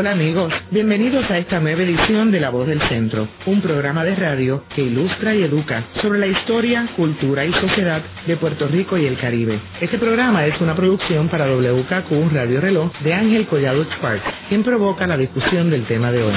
[0.00, 4.14] Hola amigos, bienvenidos a esta nueva edición de La Voz del Centro, un programa de
[4.14, 9.06] radio que ilustra y educa sobre la historia, cultura y sociedad de Puerto Rico y
[9.06, 9.58] el Caribe.
[9.80, 15.04] Este programa es una producción para WKQ Radio Reloj de Ángel Collado Sparks, quien provoca
[15.04, 16.34] la discusión del tema de hoy.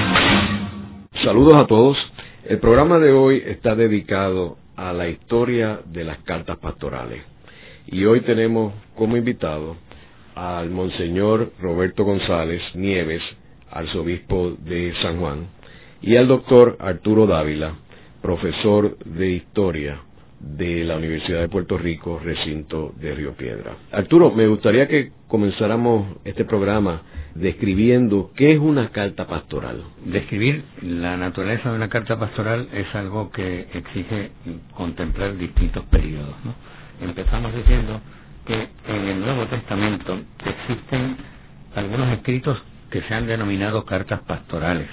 [1.23, 1.97] Saludos a todos.
[2.45, 7.21] El programa de hoy está dedicado a la historia de las cartas pastorales.
[7.85, 9.77] Y hoy tenemos como invitado
[10.33, 13.21] al Monseñor Roberto González Nieves,
[13.71, 15.47] arzobispo de San Juan,
[16.01, 17.75] y al doctor Arturo Dávila,
[18.21, 20.01] profesor de historia
[20.39, 23.75] de la Universidad de Puerto Rico, recinto de Río Piedra.
[23.91, 27.01] Arturo, me gustaría que comenzáramos este programa
[27.35, 29.83] describiendo qué es una carta pastoral.
[30.05, 34.31] Describir la naturaleza de una carta pastoral es algo que exige
[34.73, 36.35] contemplar distintos periodos.
[37.01, 38.01] Empezamos diciendo
[38.45, 41.17] que en el Nuevo Testamento existen
[41.75, 44.87] algunos escritos que se han denominado cartas pastorales,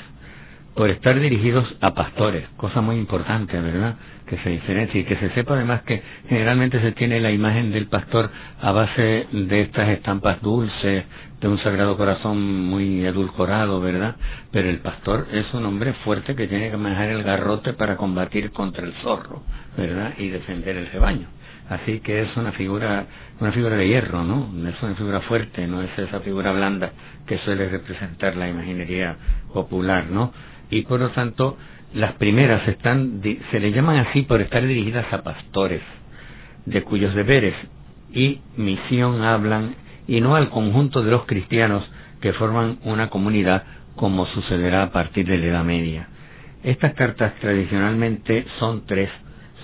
[0.75, 3.97] por estar dirigidos a pastores, cosa muy importante, ¿verdad?
[4.27, 7.89] Que se diferencia y que se sepa además que generalmente se tiene la imagen del
[7.89, 11.05] pastor a base de estas estampas dulces,
[11.41, 14.15] de un sagrado corazón muy edulcorado, ¿verdad?
[14.53, 18.53] Pero el pastor es un hombre fuerte que tiene que manejar el garrote para combatir
[18.53, 19.43] contra el zorro,
[19.77, 20.15] ¿verdad?
[20.19, 21.27] Y defender el rebaño.
[21.69, 23.07] Así que es una figura,
[23.41, 24.51] una figura de hierro, ¿no?
[24.69, 26.93] Es una figura fuerte, no es esa figura blanda
[27.27, 29.17] que suele representar la imaginería
[29.53, 30.33] popular, ¿no?
[30.71, 31.59] Y por lo tanto,
[31.95, 35.83] las primeras están, se le llaman así por estar dirigidas a pastores,
[36.65, 37.55] de cuyos deberes
[38.13, 39.75] y misión hablan,
[40.07, 41.85] y no al conjunto de los cristianos
[42.23, 46.09] que forman una comunidad como sucederá a partir de la Edad Media.
[46.63, 49.11] Estas cartas tradicionalmente son tres,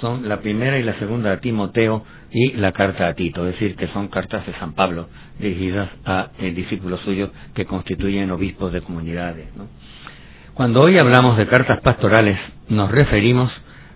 [0.05, 3.75] son la primera y la segunda a Timoteo y la carta a Tito, es decir,
[3.75, 8.83] que son cartas de San Pablo dirigidas a eh, discípulos suyos que constituyen obispos de
[8.83, 9.49] comunidades.
[10.53, 12.39] Cuando hoy hablamos de cartas pastorales,
[12.69, 13.51] nos referimos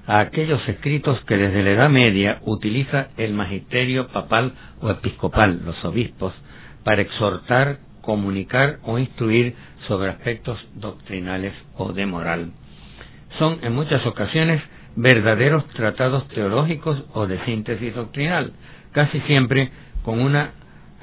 [0.06, 5.84] a aquellos escritos que desde la Edad Media utiliza el magisterio papal o episcopal, los
[5.84, 6.32] obispos,
[6.84, 9.54] para exhortar, comunicar o instruir
[9.86, 12.52] sobre aspectos doctrinales o de moral.
[13.38, 14.62] Son en muchas ocasiones
[15.00, 18.52] verdaderos tratados teológicos o de síntesis doctrinal,
[18.90, 19.70] casi siempre
[20.02, 20.54] con una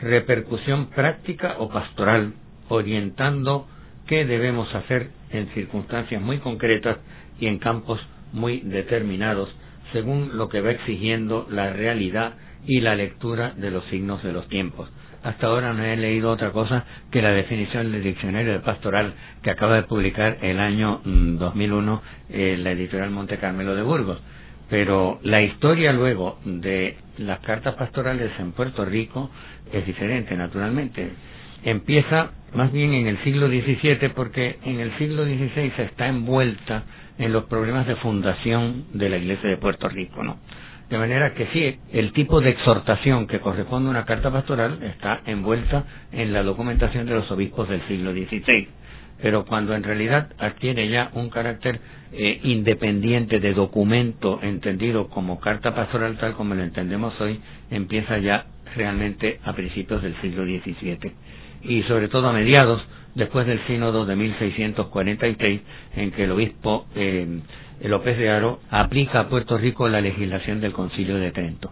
[0.02, 2.34] repercusión práctica o pastoral,
[2.68, 3.68] orientando
[4.06, 6.98] qué debemos hacer en circunstancias muy concretas
[7.40, 8.02] y en campos
[8.34, 9.50] muy determinados,
[9.94, 12.34] según lo que va exigiendo la realidad
[12.66, 14.90] y la lectura de los signos de los tiempos.
[15.26, 19.50] Hasta ahora no he leído otra cosa que la definición del diccionario de pastoral que
[19.50, 22.00] acaba de publicar el año 2001 mm,
[22.30, 24.22] eh, la editorial Monte Carmelo de Burgos.
[24.70, 29.32] Pero la historia luego de las cartas pastorales en Puerto Rico
[29.74, 31.10] es diferente, naturalmente.
[31.64, 36.84] Empieza más bien en el siglo XVII porque en el siglo XVI está envuelta
[37.18, 40.38] en los problemas de fundación de la Iglesia de Puerto Rico, ¿no?
[40.90, 45.22] De manera que sí, el tipo de exhortación que corresponde a una carta pastoral está
[45.26, 48.68] envuelta en la documentación de los obispos del siglo XVI.
[49.22, 51.80] Pero cuando en realidad adquiere ya un carácter
[52.12, 57.40] eh, independiente de documento entendido como carta pastoral tal como lo entendemos hoy,
[57.72, 61.12] empieza ya realmente a principios del siglo XVII
[61.64, 62.86] y sobre todo a mediados
[63.16, 65.62] después del sínodo de 1646
[65.96, 67.40] en que el obispo eh,
[67.82, 71.72] López de Aro aplica a Puerto Rico la legislación del Concilio de Trento.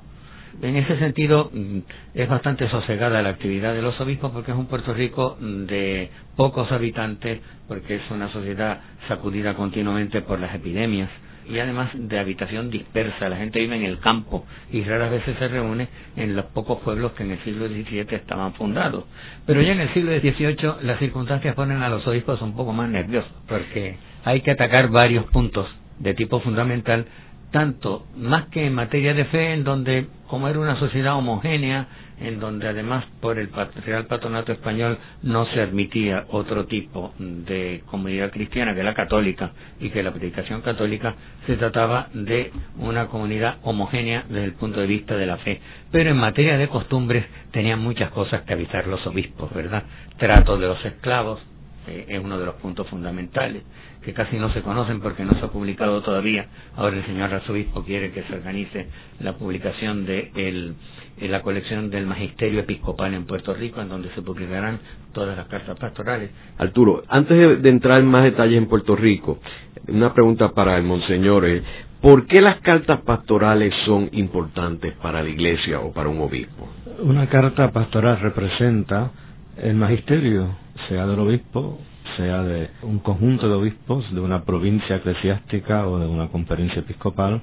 [0.61, 1.79] En ese sentido, mm,
[2.13, 6.09] es bastante sosegada la actividad de los obispos porque es un Puerto Rico mm, de
[6.35, 11.09] pocos habitantes, porque es una sociedad sacudida continuamente por las epidemias
[11.49, 13.29] y además de habitación dispersa.
[13.29, 17.13] La gente vive en el campo y raras veces se reúne en los pocos pueblos
[17.13, 19.05] que en el siglo XVII estaban fundados.
[19.45, 22.89] Pero ya en el siglo XVIII las circunstancias ponen a los obispos un poco más
[22.89, 25.67] nerviosos porque hay que atacar varios puntos
[25.99, 27.05] de tipo fundamental,
[27.51, 31.87] tanto más que en materia de fe, en donde, como era una sociedad homogénea,
[32.19, 33.49] en donde además por el
[33.85, 39.89] Real Patronato Español no se admitía otro tipo de comunidad cristiana que la católica y
[39.89, 41.15] que la predicación católica
[41.45, 45.59] se trataba de una comunidad homogénea desde el punto de vista de la fe.
[45.91, 49.83] Pero en materia de costumbres tenían muchas cosas que avisar los obispos, ¿verdad?
[50.17, 51.41] Trato de los esclavos,
[51.87, 53.63] eh, es uno de los puntos fundamentales
[54.03, 56.47] que casi no se conocen porque no se ha publicado todavía.
[56.75, 58.87] Ahora el señor arzobispo quiere que se organice
[59.19, 60.75] la publicación de el,
[61.21, 64.79] la colección del Magisterio Episcopal en Puerto Rico, en donde se publicarán
[65.13, 66.31] todas las cartas pastorales.
[66.57, 69.39] Arturo, antes de, entrar en más detalles en Puerto Rico,
[69.87, 71.45] una pregunta para el monseñor.
[71.45, 71.63] Eh,
[72.01, 76.67] ¿Por qué las cartas pastorales son importantes para la iglesia o para un obispo?
[76.99, 79.11] Una carta pastoral representa
[79.57, 80.57] el magisterio,
[80.89, 81.79] sea del obispo,
[82.17, 87.41] sea de un conjunto de obispos de una provincia eclesiástica o de una conferencia episcopal,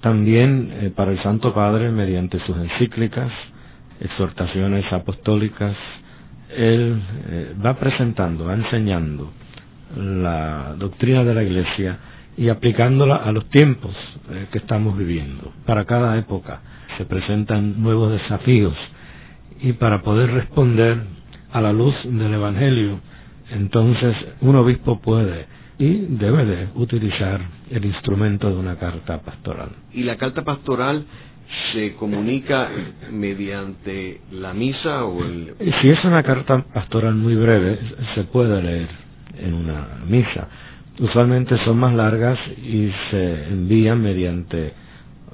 [0.00, 3.30] también eh, para el Santo Padre mediante sus encíclicas,
[4.00, 5.76] exhortaciones apostólicas,
[6.56, 9.30] él eh, va presentando, va enseñando
[9.96, 11.98] la doctrina de la Iglesia
[12.36, 13.94] y aplicándola a los tiempos
[14.30, 15.52] eh, que estamos viviendo.
[15.66, 16.60] Para cada época
[16.98, 18.74] se presentan nuevos desafíos
[19.60, 20.98] y para poder responder
[21.52, 23.00] a la luz del Evangelio,
[23.52, 25.46] entonces un obispo puede
[25.78, 27.40] y debe de utilizar
[27.70, 29.70] el instrumento de una carta pastoral.
[29.92, 31.04] ¿Y la carta pastoral
[31.72, 32.68] se comunica
[33.10, 35.54] mediante la misa o el...?
[35.80, 37.78] Si es una carta pastoral muy breve,
[38.14, 38.88] se puede leer
[39.38, 40.48] en una misa.
[41.00, 44.74] Usualmente son más largas y se envían mediante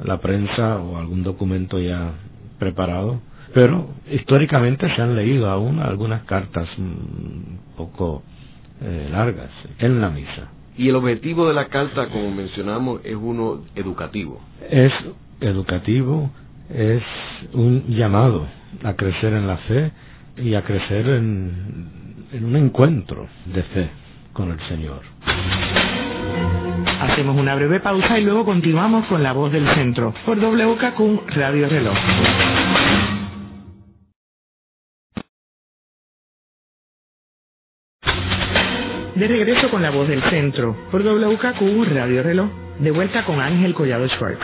[0.04, 2.12] la prensa o algún documento ya
[2.58, 3.20] preparado.
[3.54, 8.22] Pero históricamente se han leído aún algunas cartas un poco
[8.82, 10.52] eh, largas en la misa.
[10.76, 14.40] Y el objetivo de la carta, como mencionamos, es uno educativo.
[14.70, 14.92] Es
[15.40, 16.30] educativo,
[16.72, 17.02] es
[17.54, 18.46] un llamado
[18.84, 19.90] a crecer en la fe
[20.36, 21.88] y a crecer en,
[22.32, 23.88] en un encuentro de fe
[24.32, 25.00] con el Señor.
[27.00, 31.68] Hacemos una breve pausa y luego continuamos con la voz del centro por WKQ Radio
[31.68, 31.96] Reloj.
[39.18, 43.74] De regreso con la voz del centro por WKQ Radio Reloj, de vuelta con Ángel
[43.74, 44.38] Collado Schwartz.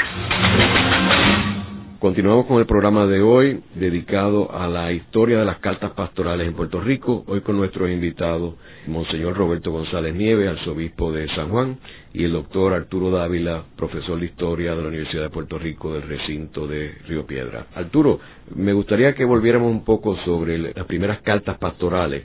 [2.01, 6.55] Continuamos con el programa de hoy dedicado a la historia de las cartas pastorales en
[6.55, 8.57] Puerto Rico, hoy con nuestros invitados,
[8.89, 11.79] Monseñor Roberto González Nieves, arzobispo de San Juan,
[12.13, 16.03] y el doctor Arturo Dávila, profesor de historia de la Universidad de Puerto Rico del
[16.03, 17.67] recinto de Río Piedra.
[17.77, 18.19] Arturo,
[18.57, 22.25] me gustaría que volviéramos un poco sobre las primeras cartas pastorales.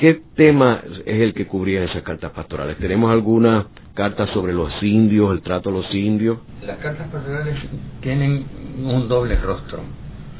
[0.00, 2.78] ¿Qué tema es el que cubría esas cartas pastorales?
[2.78, 6.38] ¿Tenemos alguna carta sobre los indios, el trato a los indios?
[6.66, 7.58] Las cartas pastorales
[8.00, 8.46] tienen
[8.82, 9.80] un doble rostro.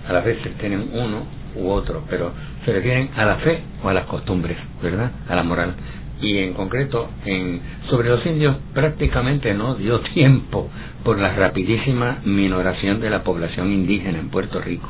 [0.09, 1.25] A las veces tienen uno
[1.57, 2.33] u otro, pero
[2.65, 5.11] se refieren a la fe o a las costumbres, ¿verdad?
[5.29, 5.75] A la moral.
[6.23, 7.61] Y en concreto, en,
[7.91, 10.71] sobre los indios prácticamente no dio tiempo
[11.05, 14.89] por la rapidísima minoración de la población indígena en Puerto Rico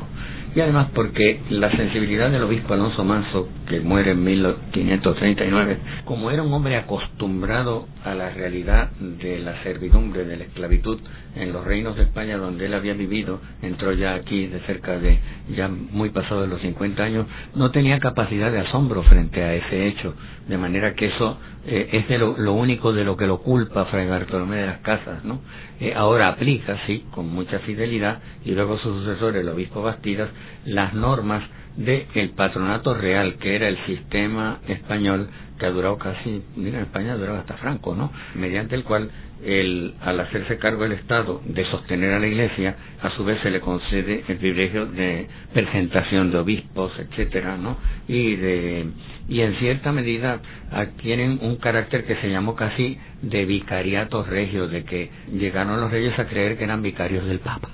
[0.53, 6.43] y además porque la sensibilidad del obispo Alonso Manso, que muere en 1539, como era
[6.43, 10.99] un hombre acostumbrado a la realidad de la servidumbre, de la esclavitud
[11.35, 15.19] en los reinos de España donde él había vivido, entró ya aquí de cerca de,
[15.55, 17.25] ya muy pasado de los 50 años,
[17.55, 20.13] no tenía capacidad de asombro frente a ese hecho,
[20.47, 23.85] de manera que eso eh, es de lo, lo, único de lo que lo culpa
[23.85, 25.41] Fray Bartolomé de las Casas, ¿no?
[25.79, 30.29] Eh, ahora aplica, sí, con mucha fidelidad, y luego su sucesor, el obispo Bastidas,
[30.65, 31.43] las normas
[31.77, 37.13] del patronato real, que era el sistema español que ha durado casi, mira, en España
[37.13, 38.11] ha durado hasta Franco, ¿no?
[38.35, 39.11] Mediante el cual,
[39.43, 43.51] el, al hacerse cargo el Estado de sostener a la Iglesia, a su vez se
[43.51, 47.77] le concede el privilegio de presentación de obispos, etcétera, ¿no?
[48.07, 48.85] Y de
[49.27, 50.41] y en cierta medida
[50.71, 56.17] adquieren un carácter que se llamó casi de vicariatos regios, de que llegaron los reyes
[56.19, 57.69] a creer que eran vicarios del Papa,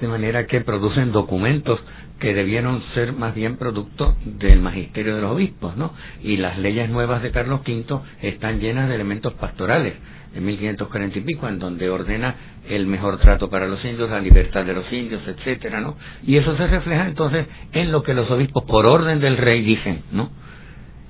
[0.00, 1.80] De manera que producen documentos
[2.20, 5.94] que debieron ser más bien producto del magisterio de los obispos, ¿no?
[6.22, 9.94] Y las leyes nuevas de Carlos V están llenas de elementos pastorales,
[10.38, 12.34] en 1540 y pico, en donde ordena
[12.68, 15.96] el mejor trato para los indios, la libertad de los indios, etcétera, ¿no?
[16.26, 20.02] Y eso se refleja entonces en lo que los obispos, por orden del rey, dicen,
[20.12, 20.30] ¿no?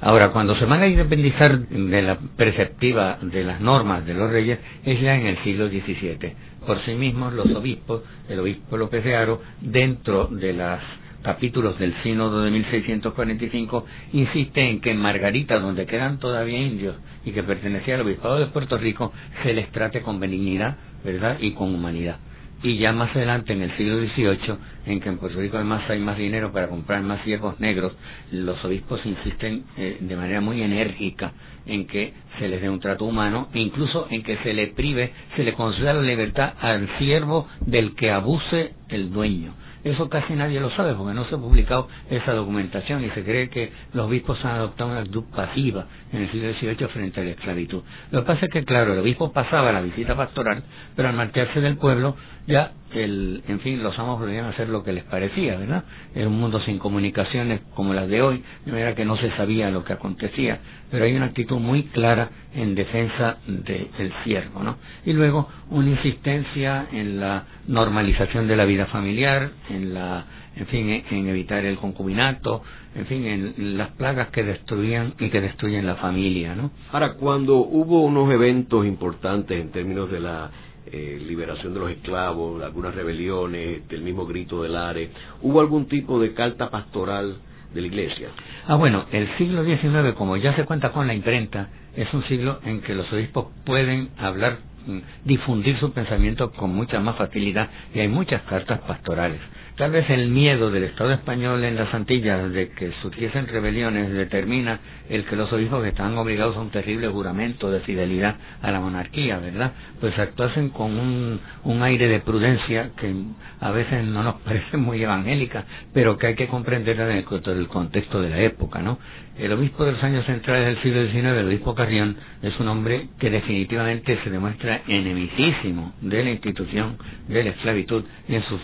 [0.01, 4.59] Ahora, cuando se van a independizar de la perceptiva de las normas de los reyes,
[4.85, 6.35] es ya en el siglo XVII.
[6.65, 10.79] Por sí mismos, los obispos, el obispo López de Aro, dentro de los
[11.23, 17.33] capítulos del sínodo de 1645, insiste en que en Margarita, donde quedan todavía indios y
[17.33, 21.39] que pertenecía al obispado de Puerto Rico, se les trate con benignidad, ¿verdad?
[21.41, 22.19] Y con humanidad
[22.63, 24.57] y ya más adelante en el siglo XVIII,
[24.87, 27.95] en que en Puerto Rico además hay más dinero para comprar más ciegos negros,
[28.33, 31.33] los obispos insisten eh, de manera muy enérgica
[31.67, 35.13] en que se les dé un trato humano e incluso en que se le prive,
[35.37, 39.55] se le conceda la libertad al siervo del que abuse el dueño.
[39.85, 43.49] Eso casi nadie lo sabe porque no se ha publicado esa documentación y se cree
[43.49, 47.31] que los obispos han adoptado una actitud pasiva en el siglo XVIII frente a la
[47.31, 47.83] esclavitud.
[48.11, 50.63] Lo que pasa es que, claro, el obispo pasaba la visita pastoral,
[50.97, 52.17] pero al marcharse del pueblo
[52.49, 55.85] ya el, en fin, los amos podían hacer lo que les parecía, ¿verdad?
[56.15, 59.71] Era un mundo sin comunicaciones como las de hoy, de manera que no se sabía
[59.71, 60.59] lo que acontecía,
[60.91, 64.79] pero hay una actitud muy clara en defensa del siervo, ¿no?
[65.05, 70.25] Y luego una insistencia en la normalización de la vida familiar, en la,
[70.57, 72.63] en fin, en evitar el concubinato,
[72.95, 76.71] en fin, en las plagas que destruían y que destruyen la familia, ¿no?
[76.91, 80.51] Ahora, cuando hubo unos eventos importantes en términos de la
[80.93, 85.11] eh, liberación de los esclavos, algunas rebeliones, el mismo grito del Are,
[85.43, 87.39] ¿hubo algún tipo de carta pastoral
[87.75, 88.29] de la iglesia?
[88.67, 92.61] Ah, bueno, el siglo XIX, como ya se cuenta con la imprenta, es un siglo
[92.65, 98.01] en que los obispos pueden hablar, mm, difundir su pensamiento con mucha más facilidad y
[98.01, 99.41] hay muchas cartas pastorales.
[99.79, 104.81] Tal vez el miedo del Estado español en las Antillas de que surgiesen rebeliones determina
[105.09, 109.39] el que los obispos estaban obligados a un terrible juramento de fidelidad a la monarquía,
[109.39, 109.73] ¿verdad?
[110.01, 113.15] Pues actuasen con un, aire de prudencia que
[113.61, 118.21] a veces no nos parece muy evangélica, pero que hay que comprender en el contexto
[118.21, 118.99] de la época, ¿no?
[119.39, 123.07] El obispo de los años centrales del siglo XIX, el obispo Carrión, es un hombre
[123.21, 128.61] que definitivamente se demuestra enemicísimo de la institución de la esclavitud en sus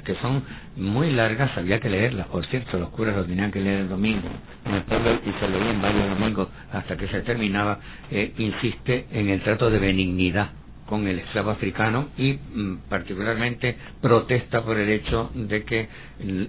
[0.00, 0.42] que son
[0.76, 4.28] muy largas, había que leerlas, por cierto, los curas los tenían que leer el domingo.
[4.66, 7.78] Y se leían varios domingos hasta que se terminaba,
[8.10, 10.50] eh, insiste en el trato de benignidad
[10.86, 15.88] con el esclavo africano y mm, particularmente protesta por el hecho de que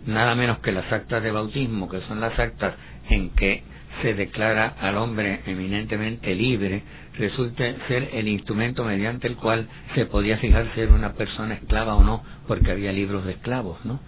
[0.05, 2.75] nada menos que las actas de bautismo, que son las actas
[3.09, 3.63] en que
[4.01, 6.83] se declara al hombre eminentemente libre,
[7.17, 12.03] resulte ser el instrumento mediante el cual se podía fijar si una persona esclava o
[12.03, 13.99] no, porque había libros de esclavos, ¿no?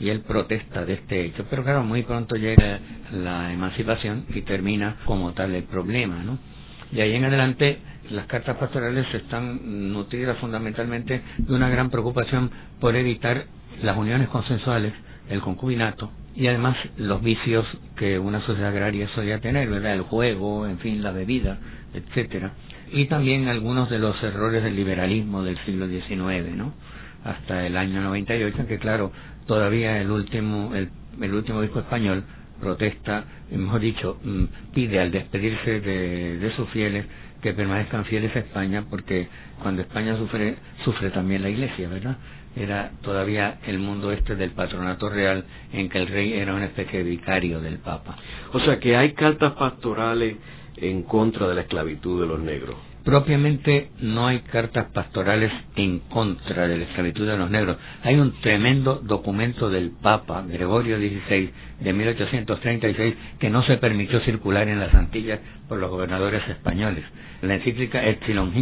[0.00, 1.46] Y él protesta de este hecho.
[1.48, 2.80] Pero claro, muy pronto llega
[3.12, 6.38] la emancipación y termina como tal el problema, ¿no?
[6.90, 7.78] De ahí en adelante,
[8.10, 12.50] las cartas pastorales están nutridas fundamentalmente de una gran preocupación
[12.80, 13.44] por evitar
[13.82, 14.92] las uniones consensuales,
[15.28, 19.94] el concubinato, y además los vicios que una sociedad agraria solía tener, ¿verdad?
[19.94, 21.58] El juego, en fin, la bebida,
[21.94, 22.52] etcétera,
[22.90, 26.74] y también algunos de los errores del liberalismo del siglo XIX, ¿no?
[27.24, 29.12] Hasta el año 98, que claro,
[29.46, 32.24] todavía el último el, el último disco español
[32.60, 37.06] protesta, mejor dicho, mm, pide al despedirse de, de sus fieles
[37.42, 39.28] que permanezcan fieles a España, porque
[39.60, 42.16] cuando España sufre, sufre también la Iglesia, ¿verdad?
[42.56, 47.02] Era todavía el mundo este del patronato real en que el rey era una especie
[47.02, 48.16] de vicario del papa.
[48.52, 50.36] O sea que hay cartas pastorales
[50.76, 52.76] en contra de la esclavitud de los negros.
[53.04, 57.76] Propiamente no hay cartas pastorales en contra de la esclavitud de los negros.
[58.04, 64.68] Hay un tremendo documento del Papa Gregorio XVI de 1836 que no se permitió circular
[64.68, 67.04] en las Antillas por los gobernadores españoles.
[67.40, 68.52] La encíclica Epsilon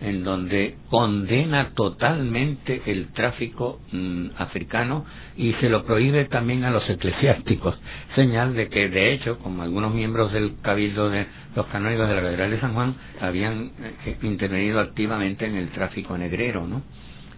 [0.00, 5.04] en donde condena totalmente el tráfico mm, africano
[5.36, 7.78] y se lo prohíbe también a los eclesiásticos,
[8.14, 12.22] señal de que de hecho, como algunos miembros del cabildo de los canónigos de la
[12.22, 13.72] Catedral de San Juan habían
[14.06, 16.82] eh, intervenido activamente en el tráfico negrero, ¿no?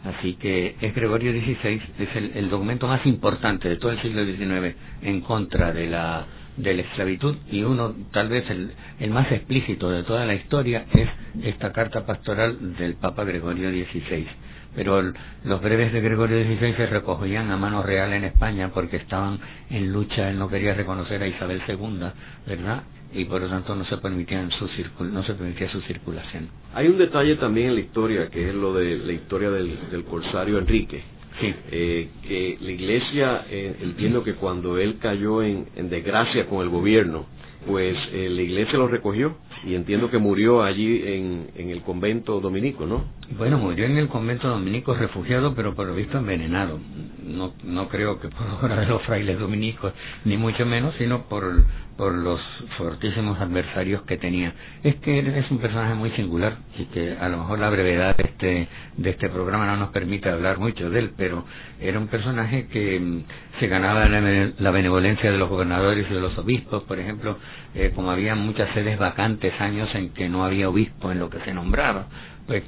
[0.04, 4.24] Así que es Gregorio XVI, es el, el documento más importante de todo el siglo
[4.24, 9.30] XIX en contra de la de la esclavitud y uno tal vez el, el, más
[9.30, 11.08] explícito de toda la historia es
[11.42, 14.26] esta carta pastoral del Papa Gregorio XVI.
[14.74, 15.02] Pero
[15.44, 19.38] los breves de Gregorio XVI se recogían a mano real en España porque estaban
[19.70, 22.00] en lucha, él no quería reconocer a Isabel II,
[22.46, 22.82] ¿verdad?
[23.14, 24.68] Y por lo tanto no se, permitía su
[25.04, 26.48] no se permitía su circulación.
[26.74, 30.04] Hay un detalle también en la historia, que es lo de la historia del, del
[30.04, 31.54] corsario Enrique Sí.
[31.70, 37.26] Eh, que la iglesia, eh, entiendo que cuando él cayó en, desgracia con el gobierno,
[37.66, 42.40] pues eh, la iglesia lo recogió y entiendo que murió allí en, en el convento
[42.40, 43.04] dominico, ¿no?
[43.36, 46.78] Bueno, murió en el convento dominico refugiado, pero por lo visto envenenado.
[47.24, 49.92] No, no creo que por obra de los frailes dominicos,
[50.24, 51.64] ni mucho menos, sino por
[51.96, 52.40] por los
[52.76, 54.52] fortísimos adversarios que tenía.
[54.82, 58.24] Es que es un personaje muy singular y que a lo mejor la brevedad de
[58.24, 61.44] este, de este programa no nos permite hablar mucho de él, pero
[61.80, 63.24] era un personaje que mm,
[63.60, 67.38] se ganaba la, benevolencia de los gobernadores y de los obispos, por ejemplo,
[67.76, 71.40] eh, como había muchas sedes vacantes, años en que no había obispo en lo que
[71.40, 72.06] se nombraba,
[72.46, 72.62] pues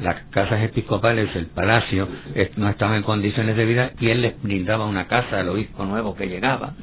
[0.00, 2.08] las casas episcopales, el palacio,
[2.56, 6.16] no estaban en condiciones de vida y él les brindaba una casa al obispo nuevo
[6.16, 6.74] que llegaba,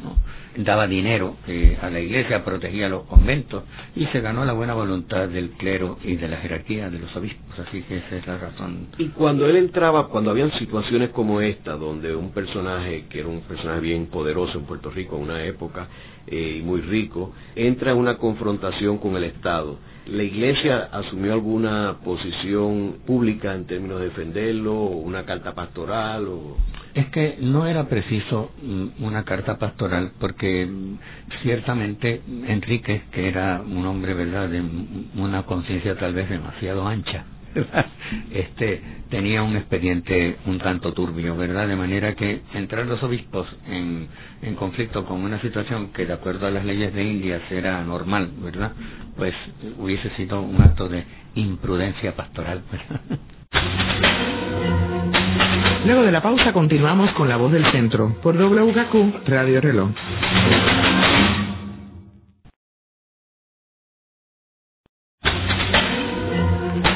[0.57, 3.63] daba dinero eh, a la iglesia, protegía los conventos
[3.95, 7.59] y se ganó la buena voluntad del clero y de la jerarquía de los obispos,
[7.59, 8.87] así que esa es la razón.
[8.97, 13.41] Y cuando él entraba, cuando habían situaciones como esta, donde un personaje que era un
[13.41, 15.87] personaje bien poderoso en Puerto Rico en una época
[16.27, 19.77] eh, y muy rico, entra en una confrontación con el Estado,
[20.07, 26.27] ¿La Iglesia asumió alguna posición pública en términos de defenderlo, o una carta pastoral?
[26.27, 26.57] O...
[26.93, 30.97] Es que no era preciso mm, una carta pastoral, porque mm,
[31.41, 34.61] ciertamente Enrique, que era un hombre, ¿verdad?, de
[35.17, 37.25] una conciencia tal vez demasiado ancha,
[38.33, 41.67] este tenía un expediente un tanto turbio, ¿verdad?
[41.67, 44.07] De manera que entrar los obispos en,
[44.41, 48.29] en conflicto con una situación que de acuerdo a las leyes de India era normal,
[48.41, 48.73] ¿verdad?
[49.15, 49.33] Pues
[49.77, 51.03] hubiese sido un acto de
[51.35, 52.61] imprudencia pastoral,
[55.85, 59.91] Luego de la pausa continuamos con La Voz del Centro por WKQ Radio Reloj.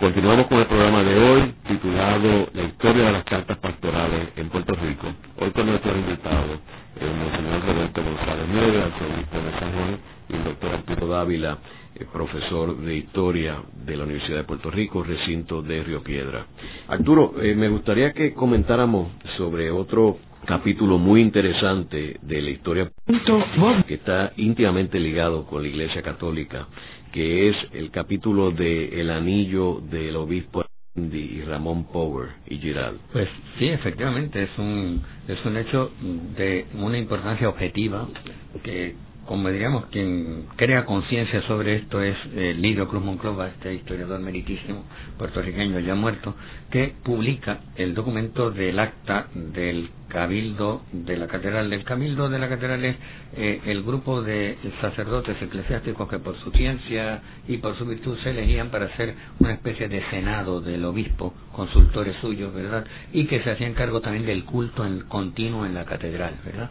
[0.00, 4.74] Continuamos con el programa de hoy titulado La historia de las cartas pastorales en Puerto
[4.74, 5.14] Rico.
[5.38, 6.58] Hoy con nuestro invitado,
[7.00, 9.98] el Monseñor Roberto González Nieves, arzobispo de San Juan,
[10.34, 11.58] el doctor Arturo Dávila,
[11.94, 16.46] eh, profesor de Historia de la Universidad de Puerto Rico, recinto de Río Piedra.
[16.88, 22.92] Arturo, eh, me gustaría que comentáramos sobre otro capítulo muy interesante de la historia
[23.86, 26.68] que está íntimamente ligado con la Iglesia Católica,
[27.12, 30.64] que es el capítulo de El Anillo del Obispo
[30.96, 32.98] y Ramón Power y Giral.
[33.12, 35.90] Pues sí, efectivamente, es un, es un hecho
[36.36, 38.06] de una importancia objetiva
[38.62, 38.94] que
[39.26, 44.84] como diríamos, quien crea conciencia sobre esto es eh, Lidio Cruz Monclova, este historiador meritísimo
[45.18, 46.34] puertorriqueño ya muerto,
[46.70, 51.72] que publica el documento del acta del Cabildo de la Catedral.
[51.72, 52.96] El Cabildo de la Catedral es
[53.36, 58.30] eh, el grupo de sacerdotes eclesiásticos que por su ciencia y por su virtud se
[58.30, 62.86] elegían para ser una especie de senado del obispo, consultores suyos, ¿verdad?
[63.12, 66.70] Y que se hacían cargo también del culto en, continuo en la catedral, ¿verdad?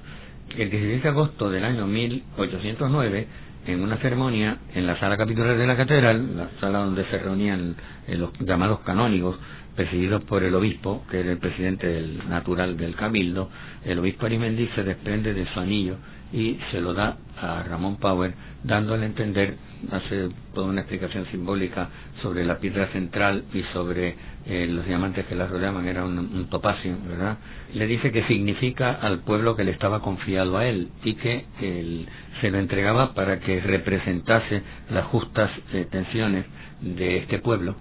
[0.57, 3.27] El 16 de agosto del año 1809,
[3.65, 7.75] en una ceremonia en la sala capitular de la catedral, la sala donde se reunían
[8.07, 9.37] eh, los llamados canónigos,
[9.75, 13.49] presididos por el obispo, que era el presidente del natural del cabildo,
[13.83, 15.97] el obispo Arimendi se desprende de su anillo
[16.31, 18.33] y se lo da a Ramón Power,
[18.63, 19.57] dándole a entender,
[19.91, 21.89] hace toda una explicación simbólica
[22.21, 24.15] sobre la piedra central y sobre
[24.45, 27.37] eh, los diamantes que la rodeaban, era un, topacio, ¿verdad?
[27.73, 32.07] Le dice que significa al pueblo que le estaba confiado a él y que él
[32.41, 36.45] se lo entregaba para que representase las justas eh, tensiones
[36.81, 37.75] de este pueblo.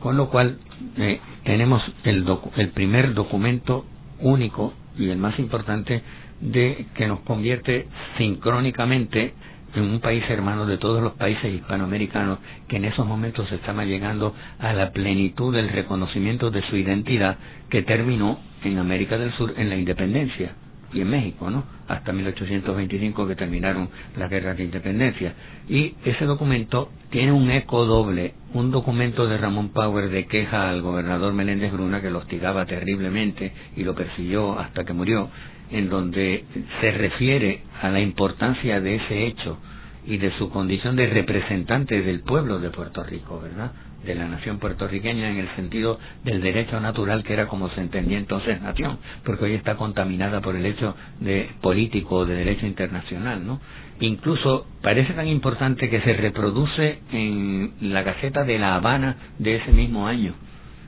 [0.00, 0.58] Con lo cual
[0.98, 3.86] eh, tenemos el, el primer documento
[4.20, 6.02] único y el más importante
[6.40, 7.86] de que nos convierte
[8.18, 9.32] sincrónicamente
[9.76, 14.34] en un país hermano de todos los países hispanoamericanos que en esos momentos estaban llegando
[14.58, 17.36] a la plenitud del reconocimiento de su identidad
[17.70, 20.54] que terminó en América del Sur en la independencia
[20.92, 21.64] y en México, ¿no?
[21.88, 25.34] Hasta 1825 que terminaron las guerras de independencia.
[25.68, 30.82] Y ese documento tiene un eco doble, un documento de Ramón Power de queja al
[30.82, 35.28] gobernador Meléndez Bruna que lo hostigaba terriblemente y lo persiguió hasta que murió,
[35.70, 36.44] en donde
[36.80, 39.58] se refiere a la importancia de ese hecho
[40.06, 43.72] y de su condición de representante del pueblo de Puerto Rico, ¿verdad?
[44.04, 48.18] De la nación puertorriqueña en el sentido del derecho natural que era como se entendía
[48.18, 53.60] entonces nación, porque hoy está contaminada por el hecho de político de derecho internacional, ¿no?
[53.98, 59.72] Incluso parece tan importante que se reproduce en la Gaceta de La Habana de ese
[59.72, 60.34] mismo año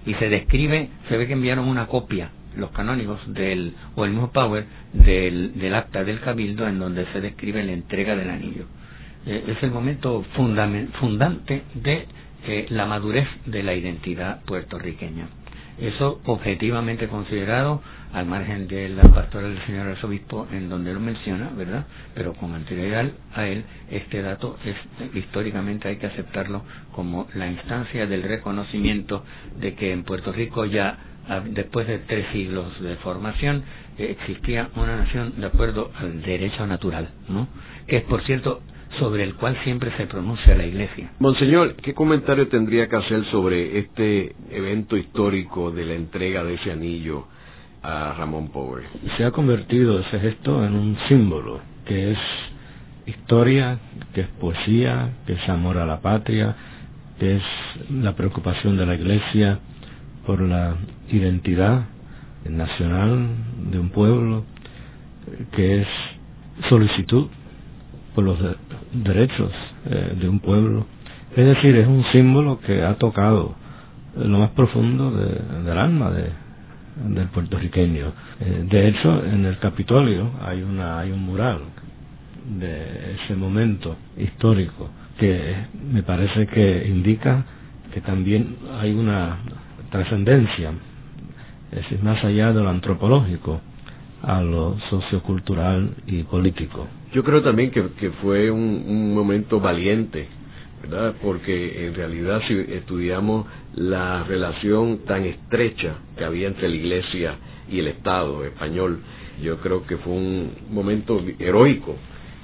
[0.06, 4.30] y se describe, se ve que enviaron una copia los canónigos del, o el mismo
[4.32, 8.66] Power del, del acta del cabildo en donde se describe la entrega del anillo.
[9.26, 12.06] Eh, es el momento fundante de
[12.46, 15.28] eh, la madurez de la identidad puertorriqueña.
[15.78, 17.80] Eso objetivamente considerado
[18.12, 21.86] al margen de la pastoral del señor arzobispo en donde lo menciona, ¿verdad?
[22.14, 24.76] Pero con anterioridad a él, este dato es
[25.14, 29.24] históricamente hay que aceptarlo como la instancia del reconocimiento
[29.60, 30.98] de que en Puerto Rico ya
[31.50, 33.62] después de tres siglos de formación,
[33.98, 37.48] eh, existía una nación de acuerdo al derecho natural, ¿no?
[37.86, 38.60] Que es, por cierto,
[38.98, 41.12] sobre el cual siempre se pronuncia la Iglesia.
[41.18, 46.72] Monseñor, ¿qué comentario tendría que hacer sobre este evento histórico de la entrega de ese
[46.72, 47.26] anillo
[47.82, 48.84] a Ramón Pobre.
[49.16, 52.18] Se ha convertido ese gesto en un símbolo, que es
[53.06, 53.78] historia,
[54.14, 56.54] que es poesía, que es amor a la patria,
[57.18, 57.42] que es
[57.90, 59.60] la preocupación de la Iglesia
[60.28, 60.74] por la
[61.10, 61.86] identidad
[62.46, 63.28] nacional
[63.70, 64.44] de un pueblo,
[65.52, 65.86] que es
[66.68, 67.28] solicitud
[68.14, 68.38] por los
[68.92, 69.50] derechos
[69.86, 70.86] eh, de un pueblo.
[71.34, 73.54] Es decir, es un símbolo que ha tocado
[74.16, 76.30] lo más profundo del alma de,
[77.06, 78.12] del puertorriqueño.
[78.40, 81.60] Eh, de hecho, en el Capitolio hay, una, hay un mural
[82.60, 85.54] de ese momento histórico que
[85.90, 87.46] me parece que indica
[87.94, 89.38] que también hay una
[89.90, 90.72] trascendencia,
[91.70, 93.60] es decir, más allá de lo antropológico,
[94.22, 96.86] a lo sociocultural y político.
[97.12, 100.28] Yo creo también que, que fue un, un, momento valiente,
[100.82, 101.14] ¿verdad?
[101.22, 107.36] Porque en realidad si estudiamos la relación tan estrecha que había entre la Iglesia
[107.70, 109.00] y el Estado español,
[109.42, 111.96] yo creo que fue un momento heroico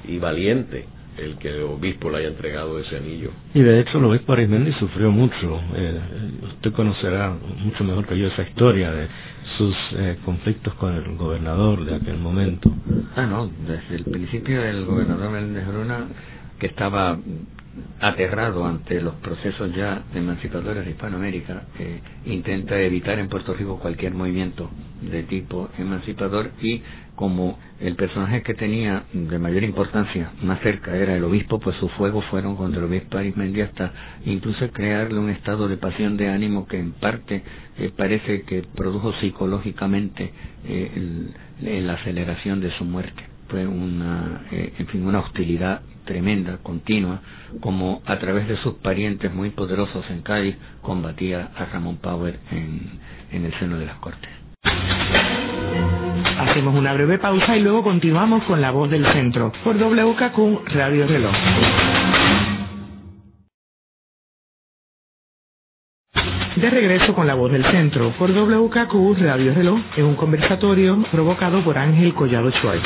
[0.06, 0.86] y valiente
[1.18, 3.30] el que el obispo le haya entregado ese anillo.
[3.54, 5.60] Y de hecho el obispo Arismendi sufrió mucho.
[5.76, 6.00] Eh,
[6.44, 9.08] usted conocerá mucho mejor que yo esa historia de
[9.58, 12.70] sus eh, conflictos con el gobernador de aquel momento.
[13.16, 16.08] Ah, no, desde el principio el gobernador Méndez Bruna,
[16.58, 17.18] que estaba
[18.00, 24.14] aterrado ante los procesos ya emancipadores de Hispanoamérica, eh, intenta evitar en Puerto Rico cualquier
[24.14, 26.82] movimiento de tipo emancipador y
[27.16, 31.90] como el personaje que tenía de mayor importancia más cerca era el obispo, pues sus
[31.92, 33.92] fuegos fueron contra el obispo Arismendi hasta
[34.24, 37.42] incluso crearle un estado de pasión de ánimo que en parte
[37.78, 40.32] eh, parece que produjo psicológicamente
[40.66, 41.28] eh,
[41.60, 43.22] la aceleración de su muerte.
[43.48, 47.20] Fue una, en fin, una hostilidad tremenda, continua,
[47.60, 53.00] como a través de sus parientes muy poderosos en Cádiz combatía a Ramón Power en,
[53.32, 54.30] en el seno de las Cortes.
[56.38, 61.06] Hacemos una breve pausa y luego continuamos con La Voz del Centro por WKQ Radio
[61.06, 61.34] Reloj.
[66.56, 71.62] De regreso con La Voz del Centro por WKQ Radio Reloj en un conversatorio provocado
[71.64, 72.84] por Ángel Collado Schwartz.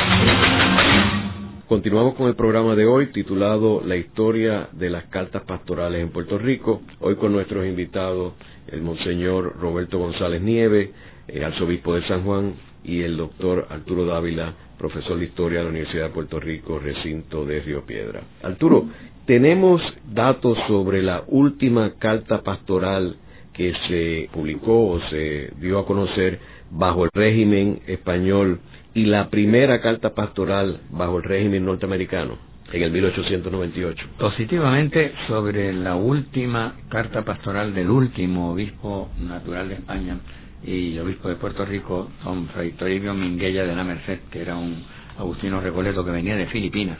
[1.68, 6.38] Continuamos con el programa de hoy titulado La historia de las cartas pastorales en Puerto
[6.38, 6.80] Rico.
[6.98, 8.32] Hoy con nuestros invitados
[8.68, 10.92] el Monseñor Roberto González Nieve,
[11.26, 12.54] el arzobispo de San Juan,
[12.84, 17.44] y el doctor Arturo Dávila, profesor de Historia de la Universidad de Puerto Rico, recinto
[17.44, 18.22] de Río Piedra.
[18.42, 18.86] Arturo,
[19.26, 23.16] tenemos datos sobre la última carta pastoral
[23.52, 26.38] que se publicó o se dio a conocer
[26.70, 28.58] bajo el régimen español
[28.98, 32.36] y la primera carta pastoral bajo el régimen norteamericano
[32.72, 34.06] en el 1898.
[34.18, 40.18] Positivamente sobre la última carta pastoral del último obispo natural de España
[40.66, 44.82] y obispo de Puerto Rico, don Fray Toribio Minguella de la Merced, que era un
[45.16, 46.98] agustino recoleto que venía de Filipinas,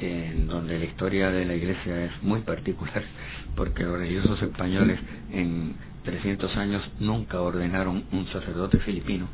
[0.00, 3.04] en donde la historia de la iglesia es muy particular,
[3.54, 4.98] porque los religiosos españoles
[5.32, 9.28] en 300 años nunca ordenaron un sacerdote filipino,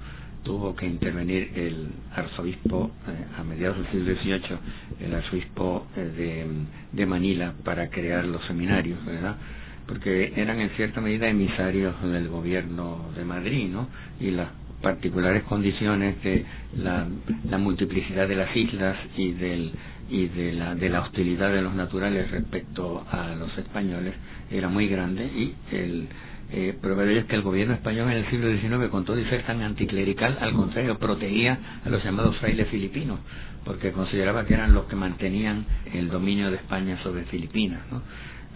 [0.45, 4.59] tuvo que intervenir el arzobispo eh, a mediados del siglo XVIII,
[5.01, 6.47] el arzobispo eh, de,
[6.93, 9.37] de Manila, para crear los seminarios, ¿verdad?
[9.87, 13.89] porque eran en cierta medida emisarios del gobierno de Madrid, ¿no?
[14.19, 14.49] Y las
[14.81, 16.45] particulares condiciones de
[16.77, 17.07] la,
[17.49, 19.73] la multiplicidad de las islas y del
[20.11, 24.15] y de la, de la hostilidad de los naturales respecto a los españoles
[24.51, 26.09] era muy grande y el
[26.57, 29.43] eh, ello es que el gobierno español en el siglo XIX, con todo y ser
[29.45, 33.19] tan anticlerical, al contrario, protegía a los llamados frailes filipinos,
[33.64, 37.81] porque consideraba que eran los que mantenían el dominio de España sobre Filipinas.
[37.90, 38.03] ¿no?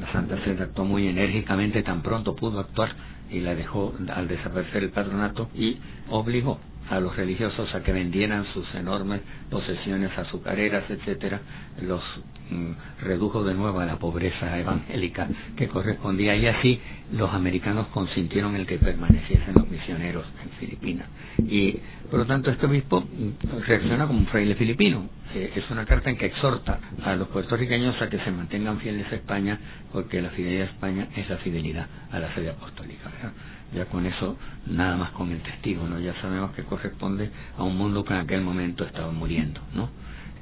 [0.00, 2.90] La Santa Sede actuó muy enérgicamente, tan pronto pudo actuar
[3.30, 8.44] y la dejó al desaparecer el patronato y obligó a los religiosos a que vendieran
[8.52, 9.20] sus enormes
[9.50, 11.40] posesiones azucareras, etcétera,
[11.82, 12.02] los
[12.50, 12.72] mm,
[13.02, 16.80] redujo de nuevo a la pobreza evangélica que correspondía y así
[17.12, 21.08] los americanos consintieron el que permaneciesen los misioneros en Filipinas.
[21.38, 21.78] Y
[22.10, 23.04] por lo tanto este obispo
[23.66, 25.08] reacciona como un fraile filipino.
[25.34, 29.12] Eh, es una carta en que exhorta a los puertorriqueños a que se mantengan fieles
[29.12, 29.58] a España
[29.92, 33.10] porque la fidelidad a España es la fidelidad a la sede apostólica
[33.74, 35.98] ya con eso nada más con el testigo, ¿no?
[36.00, 39.90] Ya sabemos que corresponde a un mundo que en aquel momento estaba muriendo, ¿no?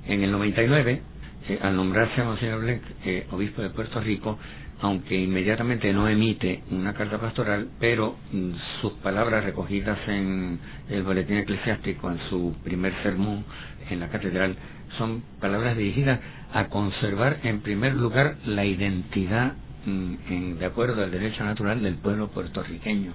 [0.06, 1.02] En el 99,
[1.48, 4.38] eh, al nombrarse a Monseñor Blanc, eh, obispo de Puerto Rico,
[4.80, 10.58] aunque inmediatamente no emite una carta pastoral, pero mm, sus palabras recogidas en
[10.88, 13.44] el boletín eclesiástico, en su primer sermón
[13.90, 14.56] en la catedral,
[14.98, 16.20] son palabras dirigidas
[16.52, 19.54] a conservar en primer lugar la identidad
[19.86, 23.12] en, de acuerdo al derecho natural del pueblo puertorriqueño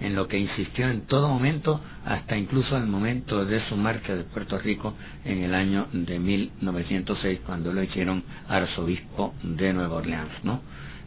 [0.00, 4.24] en lo que insistió en todo momento, hasta incluso el momento de su marcha de
[4.24, 10.60] Puerto Rico en el año de 1906, cuando lo hicieron arzobispo de Nueva Orleans, ¿no?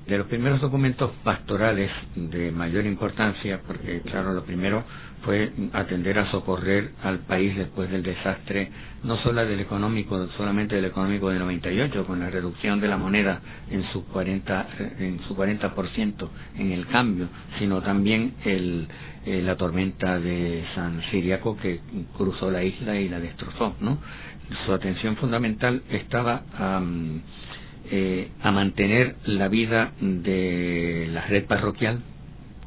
[0.08, 4.86] de los primeros documentos pastorales de mayor importancia, porque claro, lo primero
[5.23, 8.69] fue atender a socorrer al país después del desastre,
[9.03, 13.41] no solo del económico, solamente del económico de 98, con la reducción de la moneda
[13.69, 14.67] en su 40,
[14.99, 17.27] en su 40% en el cambio,
[17.60, 18.88] sino también el,
[19.25, 21.82] eh, la tormenta de San Siriaco que
[22.15, 23.97] cruzó la isla y la destrozó, ¿no?
[24.65, 26.82] Su atención fundamental estaba a
[27.89, 32.01] eh, a mantener la vida de la red parroquial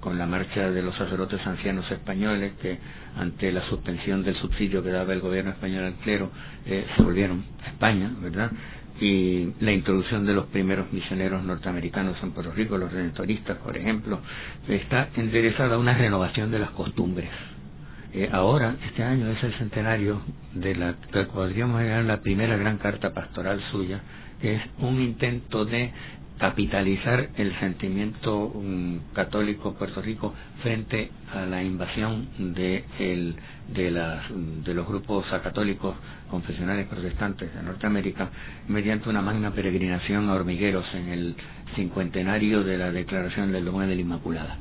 [0.00, 2.78] con la marcha de los sacerdotes ancianos españoles que
[3.16, 6.30] ante la suspensión del subsidio que daba el gobierno español al clero
[6.66, 8.50] eh, se volvieron a España, ¿verdad?
[9.00, 14.20] Y la introducción de los primeros misioneros norteamericanos en Puerto Rico, los redentoristas, por ejemplo,
[14.68, 17.30] está enderezada una renovación de las costumbres.
[18.12, 20.20] Eh, ahora, este año es el centenario
[20.52, 21.26] de la que
[22.02, 24.00] la primera gran carta pastoral suya,
[24.40, 25.92] que es un intento de
[26.40, 33.36] capitalizar el sentimiento um, católico Puerto Rico frente a la invasión de, el,
[33.68, 34.24] de, las,
[34.64, 35.94] de los grupos católicos
[36.30, 38.30] confesionales protestantes de Norteamérica
[38.68, 41.36] mediante una magna peregrinación a hormigueros en el
[41.76, 44.56] cincuentenario de la declaración del Domingo de la Inmaculada.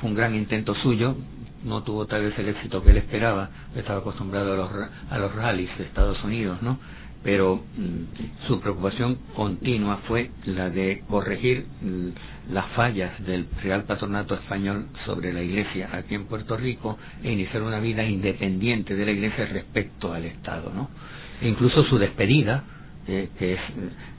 [0.00, 1.16] Fue un gran intento suyo,
[1.64, 4.70] no tuvo tal vez el éxito que él esperaba, estaba acostumbrado a los,
[5.10, 6.78] a los rallies de Estados Unidos, ¿no?
[7.24, 14.34] Pero mm, su preocupación continua fue la de corregir mm, las fallas del Real Patronato
[14.34, 19.12] Español sobre la Iglesia aquí en Puerto Rico e iniciar una vida independiente de la
[19.12, 20.90] Iglesia respecto al Estado, ¿no?
[21.40, 22.64] E incluso su despedida,
[23.08, 23.60] eh, que es,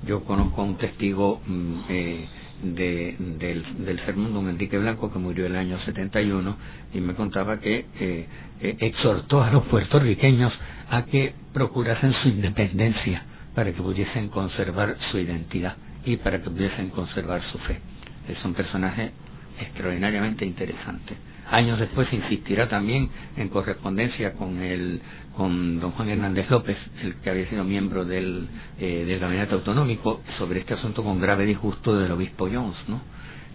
[0.08, 2.26] yo conozco a un testigo mm, eh,
[2.64, 6.58] de, del, del sermón don Enrique Blanco que murió el año 71
[6.94, 8.28] y me contaba que eh,
[8.60, 10.52] exhortó a los puertorriqueños
[10.90, 16.90] a que procurasen su independencia para que pudiesen conservar su identidad y para que pudiesen
[16.90, 17.80] conservar su fe.
[18.28, 19.12] Es un personaje
[19.60, 21.16] extraordinariamente interesante.
[21.50, 25.02] Años después insistirá también en correspondencia con el
[25.38, 28.48] con don Juan Hernández López, el que había sido miembro del,
[28.80, 33.02] eh, del gabinete autonómico, sobre este asunto con grave disgusto del obispo Jones, ¿no?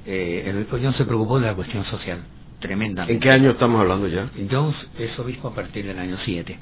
[0.05, 2.21] Eh, el obispo Jones se preocupó de la cuestión social,
[2.61, 3.15] tremendamente.
[3.15, 4.29] ¿En qué año estamos hablando ya?
[4.51, 6.59] Jones es obispo a partir del año 7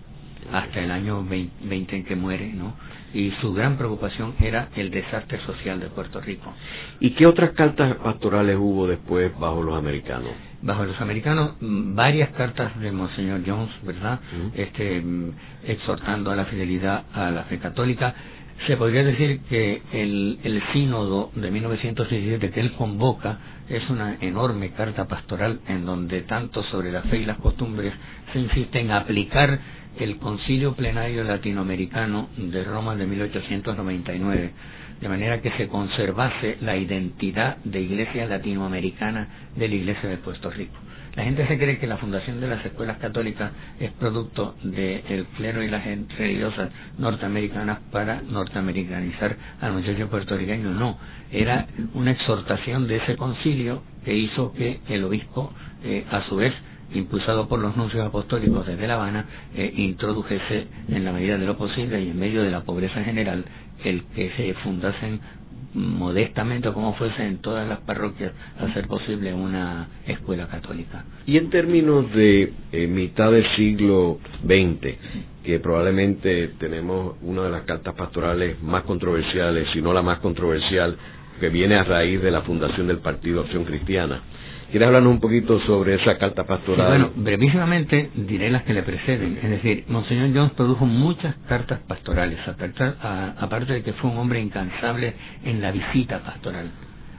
[0.52, 2.74] hasta el año 20 en que muere, ¿no?
[3.14, 6.52] Y su gran preocupación era el desastre social de Puerto Rico.
[7.00, 10.30] ¿Y qué otras cartas pastorales hubo después bajo los americanos?
[10.60, 14.20] Bajo los americanos, mm, varias cartas de Monseñor Jones, ¿verdad?
[14.54, 15.30] Este, mm,
[15.66, 18.14] exhortando a la fidelidad a la fe católica.
[18.66, 24.70] Se podría decir que el, el sínodo de 1917 que él convoca es una enorme
[24.72, 27.92] carta pastoral en donde tanto sobre la fe y las costumbres
[28.32, 29.60] se insiste en aplicar
[29.98, 34.52] el Concilio Plenario Latinoamericano de Roma de 1899,
[35.00, 40.50] de manera que se conservase la identidad de Iglesia Latinoamericana de la Iglesia de Puerto
[40.50, 40.76] Rico.
[41.16, 45.64] La gente se cree que la fundación de las escuelas católicas es producto del clero
[45.64, 45.84] y las
[46.16, 50.70] religiosas norteamericanas para norteamericanizar al muchacho puertorriqueño.
[50.70, 50.96] No,
[51.32, 56.54] era una exhortación de ese concilio que hizo que el obispo, eh, a su vez,
[56.94, 61.56] impulsado por los nuncios apostólicos desde La Habana, eh, introdujese en la medida de lo
[61.56, 63.44] posible y en medio de la pobreza general
[63.84, 65.20] el que se fundasen
[65.74, 71.04] modestamente como fuese en todas las parroquias hacer posible una escuela católica.
[71.26, 74.96] Y en términos de eh, mitad del siglo XX,
[75.44, 80.96] que probablemente tenemos una de las cartas pastorales más controversiales, si no la más controversial,
[81.38, 84.22] que viene a raíz de la fundación del Partido Acción Cristiana,
[84.70, 86.88] ¿Quiere hablarnos un poquito sobre esa carta pastoral?
[86.88, 89.38] bueno, brevísimamente diré las que le preceden.
[89.42, 95.14] Es decir, Monseñor Jones produjo muchas cartas pastorales, aparte de que fue un hombre incansable
[95.44, 96.70] en la visita pastoral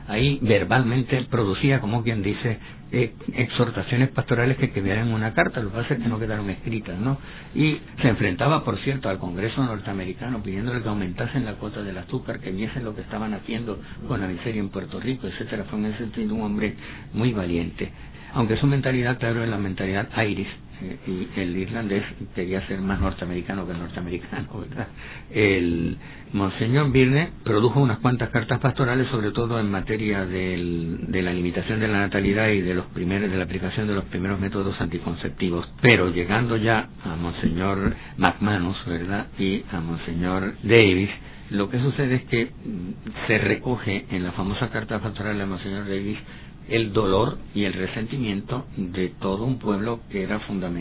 [0.09, 2.59] ahí verbalmente producía, como quien dice,
[2.91, 6.99] eh, exhortaciones pastorales que quedaran en una carta, lo que es que no quedaron escritas,
[6.99, 7.19] ¿no?
[7.53, 12.39] Y se enfrentaba, por cierto, al Congreso norteamericano pidiéndole que aumentasen la cuota del azúcar,
[12.39, 15.65] que viesen lo que estaban haciendo con la miseria en Puerto Rico, etcétera.
[15.65, 16.73] Fue en ese sentido un hombre
[17.13, 17.91] muy valiente.
[18.33, 20.47] Aunque su mentalidad, claro, es la mentalidad iris,
[20.81, 22.03] y el irlandés
[22.35, 24.87] quería ser más norteamericano que norteamericano, ¿verdad?
[25.31, 25.97] El
[26.33, 31.79] Monseñor Birne produjo unas cuantas cartas pastorales, sobre todo en materia del, de la limitación
[31.79, 35.67] de la natalidad y de los primeros, de la aplicación de los primeros métodos anticonceptivos.
[35.81, 39.27] Pero llegando ya a Monseñor McManus, ¿verdad?
[39.37, 41.09] Y a Monseñor Davis,
[41.51, 45.87] lo que sucede es que mm, se recoge en la famosa carta pastoral de Monseñor
[45.87, 46.17] Davis
[46.69, 50.39] el dolor y el resentimiento de todo un pueblo que era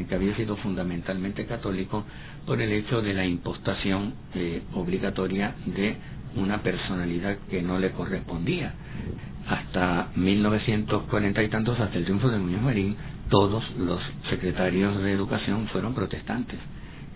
[0.08, 2.04] que había sido fundamentalmente católico
[2.46, 5.96] por el hecho de la impostación eh, obligatoria de
[6.36, 8.74] una personalidad que no le correspondía.
[9.48, 12.96] Hasta 1940 y tantos, hasta el triunfo de Muñoz Marín,
[13.30, 16.58] todos los secretarios de educación fueron protestantes.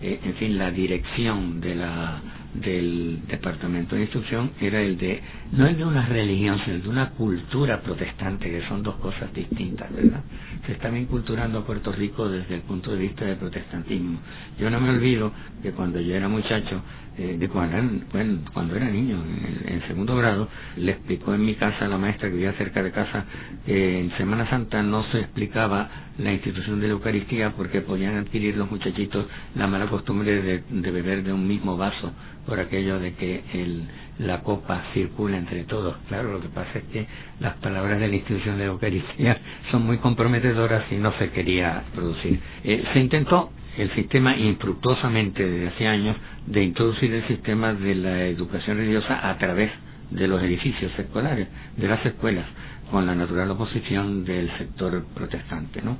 [0.01, 2.21] Eh, en fin, la dirección de la
[2.53, 6.89] del Departamento de Instrucción era el de, no el de una religión, sino el de
[6.89, 10.21] una cultura protestante, que son dos cosas distintas, ¿verdad?
[10.65, 14.19] Se está inculturando a Puerto Rico desde el punto de vista del protestantismo.
[14.59, 16.81] Yo no me olvido que cuando yo era muchacho,
[17.17, 19.23] eh, de cuando, bueno, cuando era niño,
[19.65, 22.91] en, segundo grado, le explicó en mi casa a la maestra que vivía cerca de
[22.91, 23.25] casa
[23.65, 28.57] que en Semana Santa no se explicaba la institución de la Eucaristía porque podían adquirir
[28.57, 32.11] los muchachitos la mala costumbre de beber de un mismo vaso
[32.45, 33.83] por aquello de que el,
[34.19, 35.95] la copa circula entre todos.
[36.07, 37.05] Claro, lo que pasa es que
[37.39, 39.37] las palabras de la institución de Eucaristía
[39.71, 42.39] son muy comprometedoras y no se quería producir.
[42.63, 48.23] Eh, se intentó el sistema infructuosamente desde hace años de introducir el sistema de la
[48.25, 49.71] educación religiosa a través
[50.11, 52.45] de los edificios escolares, de las escuelas,
[52.91, 55.97] con la natural oposición del sector protestante, ¿no?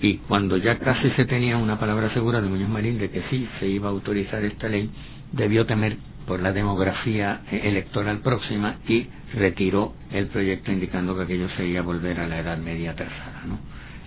[0.00, 3.48] Y cuando ya casi se tenía una palabra segura de Muñoz Marín de que sí
[3.60, 4.90] se iba a autorizar esta ley,
[5.32, 11.82] debió temer por la demografía electoral próxima y retiró el proyecto indicando que aquello sería
[11.82, 13.58] volver a la Edad Media tercera, ¿no?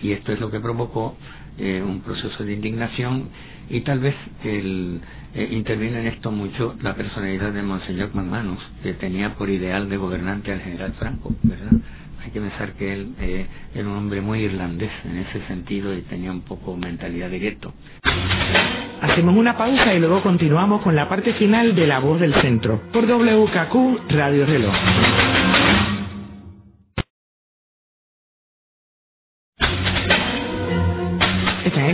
[0.02, 1.18] Y esto es lo que provocó
[1.58, 3.30] eh, un proceso de indignación
[3.70, 5.02] y tal vez el,
[5.34, 10.52] eh, en esto mucho la personalidad de Monseñor McManus, que tenía por ideal de gobernante
[10.52, 11.72] al general Franco, ¿verdad?
[12.24, 16.02] Hay que pensar que él eh, era un hombre muy irlandés en ese sentido y
[16.02, 17.74] tenía un poco mentalidad de.
[19.06, 22.82] Hacemos una pausa y luego continuamos con la parte final de La Voz del Centro
[22.92, 24.74] por WKQ Radio Reloj.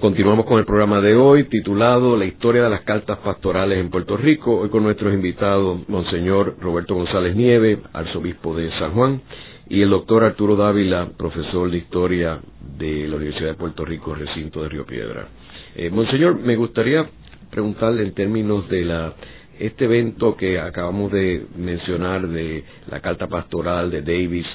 [0.00, 4.16] Continuamos con el programa de hoy titulado La historia de las cartas pastorales en Puerto
[4.16, 9.20] Rico, hoy con nuestros invitados Monseñor Roberto González Nieve, arzobispo de San Juan,
[9.68, 12.40] y el doctor Arturo Dávila, profesor de historia
[12.78, 15.28] de la Universidad de Puerto Rico, recinto de Río Piedra.
[15.76, 17.06] Eh, Monseñor, me gustaría
[17.50, 19.12] preguntarle en términos de la
[19.58, 24.46] este evento que acabamos de mencionar de la carta pastoral de Davis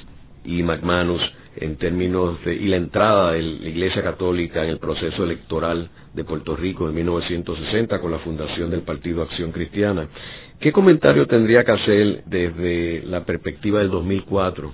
[0.43, 1.21] y McManus,
[1.57, 6.23] en términos de, y la entrada de la Iglesia Católica en el proceso electoral de
[6.23, 10.07] Puerto Rico en 1960 con la fundación del Partido Acción Cristiana.
[10.59, 14.73] ¿Qué comentario tendría que hacer desde la perspectiva del 2004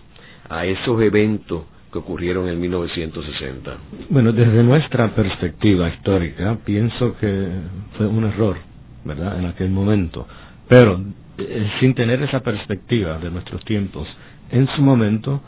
[0.49, 3.77] a esos eventos que ocurrieron en 1960?
[4.09, 7.47] Bueno, desde nuestra perspectiva histórica, pienso que
[7.97, 8.57] fue un error,
[9.03, 10.27] ¿verdad?, en aquel momento.
[10.67, 11.01] Pero,
[11.37, 14.07] eh, sin tener esa perspectiva de nuestros tiempos,
[14.51, 15.41] en su momento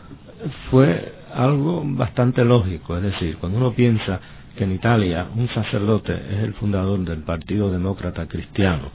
[0.70, 4.20] fue algo bastante lógico, es decir, cuando uno piensa
[4.58, 8.90] que en Italia un sacerdote es el fundador del Partido Demócrata Cristiano,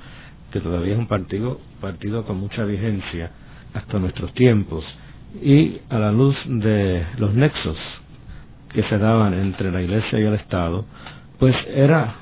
[0.53, 3.31] que todavía es un partido, partido con mucha vigencia
[3.74, 4.85] hasta nuestros tiempos,
[5.42, 7.77] y a la luz de los nexos
[8.72, 10.85] que se daban entre la Iglesia y el Estado,
[11.38, 12.14] pues era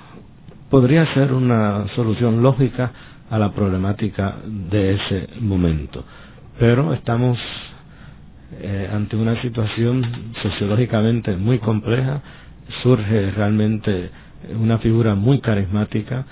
[0.71, 2.93] podría ser una solución lógica
[3.31, 6.05] a la problemática de ese momento.
[6.59, 7.39] Pero estamos
[8.61, 10.05] eh, ante una situación
[10.43, 12.23] sociológicamente muy compleja,
[12.83, 14.11] surge realmente
[14.61, 16.25] una figura muy carismática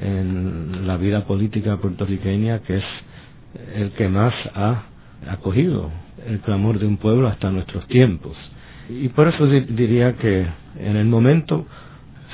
[0.00, 2.84] en la vida política puertorriqueña que es
[3.74, 4.82] el que más ha
[5.28, 5.90] acogido
[6.26, 8.36] el clamor de un pueblo hasta nuestros tiempos.
[8.88, 10.46] Y por eso diría que
[10.78, 11.66] en el momento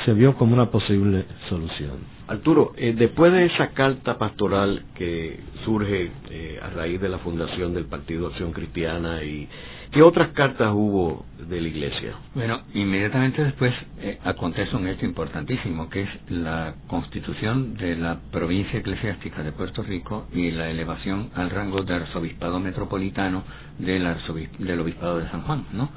[0.05, 2.18] se vio como una posible solución.
[2.29, 7.73] Arturo, eh, después de esa carta pastoral que surge eh, a raíz de la fundación
[7.73, 9.49] del Partido Acción Cristiana y
[9.91, 12.17] qué otras cartas hubo de la Iglesia?
[12.35, 18.79] Bueno, inmediatamente después eh, acontece un hecho importantísimo que es la constitución de la provincia
[18.79, 23.43] eclesiástica de Puerto Rico y la elevación al rango de arzobispado metropolitano
[23.79, 24.07] del,
[24.59, 25.89] del obispado de San Juan, ¿no?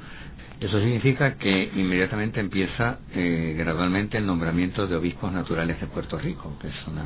[0.62, 6.56] Eso significa que inmediatamente empieza eh, gradualmente el nombramiento de obispos naturales de Puerto Rico,
[6.60, 7.02] que es una,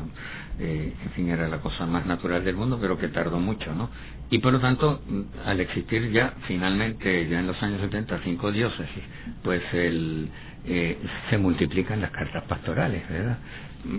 [0.59, 3.89] eh, en fin, era la cosa más natural del mundo, pero que tardó mucho, ¿no?
[4.29, 5.01] Y por lo tanto,
[5.47, 9.03] al existir ya finalmente, ya en los años 70, cinco diócesis,
[9.43, 10.29] pues el,
[10.67, 10.99] eh,
[11.31, 13.39] se multiplican las cartas pastorales, ¿verdad?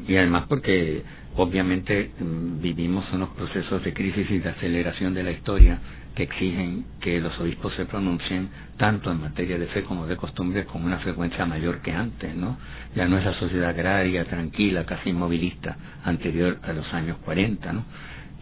[0.08, 1.02] Y además porque
[1.36, 5.80] obviamente mm, vivimos unos procesos de crisis y de aceleración de la historia
[6.18, 10.66] que exigen que los obispos se pronuncien tanto en materia de fe como de costumbres
[10.68, 12.58] con una frecuencia mayor que antes, ¿no?
[12.96, 17.86] Ya no es la sociedad agraria, tranquila, casi inmovilista, anterior a los años 40, ¿no?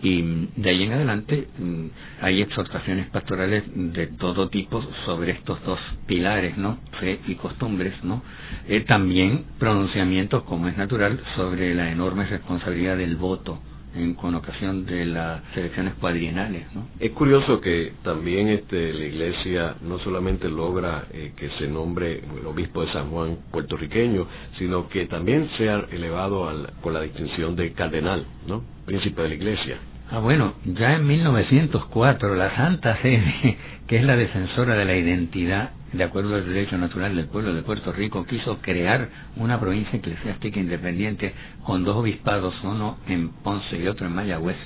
[0.04, 1.86] Y de ahí en adelante mm,
[2.22, 6.80] hay exhortaciones pastorales de todo tipo sobre estos dos pilares, ¿no?
[7.00, 8.22] Fe y costumbres, ¿no?
[8.68, 13.60] Eh, también pronunciamientos, como es natural, sobre la enorme responsabilidad del voto
[13.96, 16.66] en, con ocasión de las elecciones cuadrienales.
[16.74, 16.88] ¿no?
[17.00, 22.46] Es curioso que también este, la Iglesia no solamente logra eh, que se nombre el
[22.46, 24.28] obispo de San Juan puertorriqueño,
[24.58, 28.64] sino que también sea elevado al, con la distinción de cardenal, ¿no?
[28.86, 29.78] príncipe de la Iglesia.
[30.12, 35.72] Ah, bueno, ya en 1904 la Santa Sede, que es la defensora de la identidad
[35.93, 40.60] de acuerdo al derecho natural del pueblo de Puerto Rico, quiso crear una provincia eclesiástica
[40.60, 41.34] independiente
[41.64, 44.58] con dos obispados, uno en Ponce y otro en Mayagüez,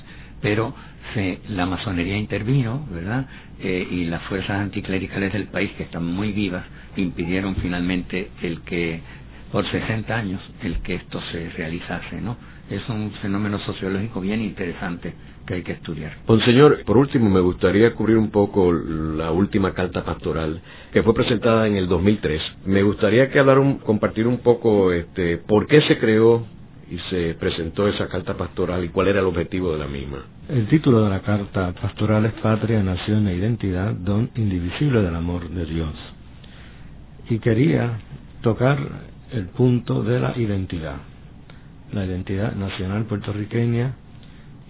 [0.42, 0.74] pero
[1.14, 3.26] se, la masonería intervino, ¿verdad?
[3.60, 6.64] Eh, y las fuerzas anticlericales del país, que están muy vivas,
[6.96, 9.00] impidieron finalmente el que,
[9.52, 12.36] por 60 años, el que esto se realizase, ¿no?
[12.68, 15.14] Es un fenómeno sociológico bien interesante
[15.46, 16.12] que hay que estudiar.
[16.26, 20.60] Monseñor, por último, me gustaría cubrir un poco la última carta pastoral
[20.92, 22.40] que fue presentada en el 2003.
[22.66, 26.46] Me gustaría que hablaran, compartir un poco este, por qué se creó
[26.90, 30.24] y se presentó esa carta pastoral y cuál era el objetivo de la misma.
[30.48, 35.48] El título de la carta pastoral es Patria, Nación e Identidad, don indivisible del amor
[35.48, 35.94] de Dios.
[37.28, 38.00] Y quería
[38.42, 38.78] tocar
[39.30, 40.96] el punto de la identidad,
[41.92, 43.94] la identidad nacional puertorriqueña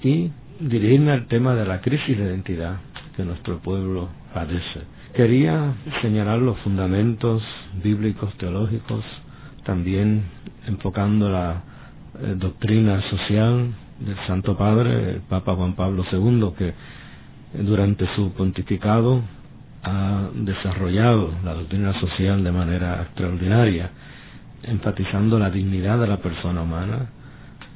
[0.02, 0.30] y
[0.60, 2.76] dirigirme al tema de la crisis de identidad
[3.16, 4.82] que nuestro pueblo padece.
[5.14, 7.42] Quería señalar los fundamentos
[7.82, 9.04] bíblicos, teológicos,
[9.64, 10.24] también
[10.66, 11.62] enfocando la
[12.20, 16.74] eh, doctrina social del Santo Padre, el Papa Juan Pablo II, que
[17.54, 19.22] durante su pontificado
[19.82, 23.90] ha desarrollado la doctrina social de manera extraordinaria,
[24.62, 27.10] enfatizando la dignidad de la persona humana,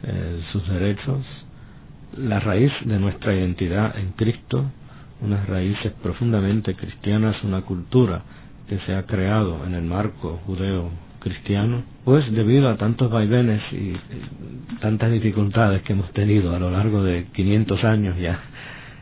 [0.02, 1.24] eh, sus derechos,
[2.16, 4.64] la raíz de nuestra identidad en Cristo,
[5.20, 8.22] unas raíces profundamente cristianas, una cultura
[8.68, 10.90] que se ha creado en el marco judeo
[11.20, 13.94] cristiano, pues debido a tantos vaivenes y
[14.80, 18.38] tantas dificultades que hemos tenido a lo largo de 500 años ya,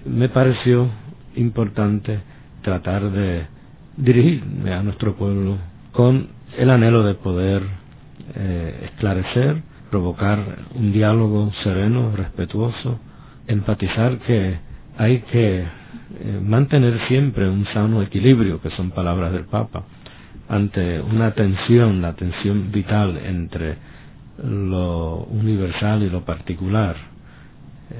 [0.06, 0.88] me pareció
[1.34, 2.20] importante
[2.62, 3.46] tratar de
[3.96, 5.58] dirigirme a nuestro pueblo
[5.92, 7.62] con el anhelo de poder
[8.36, 9.62] eh, esclarecer
[9.92, 10.38] provocar
[10.74, 12.98] un diálogo sereno, respetuoso,
[13.46, 14.56] empatizar que
[14.96, 19.84] hay que eh, mantener siempre un sano equilibrio, que son palabras del Papa,
[20.48, 23.76] ante una tensión, la tensión vital entre
[24.42, 26.96] lo universal y lo particular,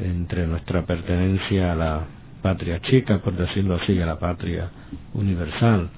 [0.03, 2.01] entre nuestra pertenencia a la
[2.41, 4.71] patria chica, por decirlo así, a la patria
[5.13, 5.91] universal,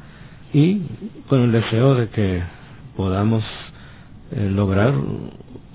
[0.52, 0.82] y
[1.28, 2.42] con el deseo de que
[2.96, 3.44] podamos
[4.32, 4.92] eh, lograr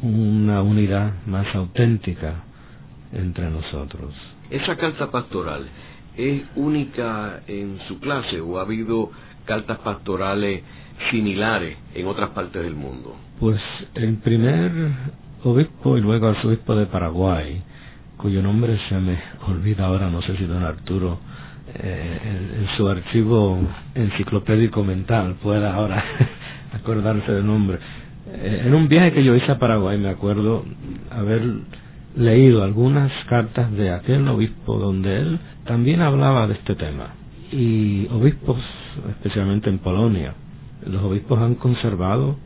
[0.02, 2.44] una unidad más auténtica
[3.14, 4.14] entre nosotros.
[4.50, 5.68] ¿Esa carta pastoral
[6.18, 9.12] es única en su clase o ha habido
[9.46, 10.64] cartas pastorales
[11.12, 13.16] similares en otras partes del mundo?
[13.40, 13.62] Pues
[13.96, 14.72] el primer
[15.44, 17.62] obispo y luego arzobispo de Paraguay,
[18.18, 21.20] cuyo nombre se me olvida ahora, no sé si don Arturo
[21.74, 23.60] eh, en, su archivo
[23.96, 26.04] enciclopédico mental pueda ahora
[26.74, 27.80] acordarse del nombre,
[28.34, 30.64] en un viaje que yo hice a Paraguay me acuerdo
[31.12, 31.42] haber
[32.16, 37.14] leído algunas cartas de aquel obispo donde él también hablaba de este tema.
[37.52, 38.58] Y obispos,
[39.10, 40.34] especialmente en Polonia,
[40.86, 42.38] los obispos han conservado